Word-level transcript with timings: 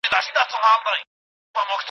علمي 0.03 0.13
بحث 0.13 0.27
بېطرفه 0.33 0.91
وي. 0.91 1.77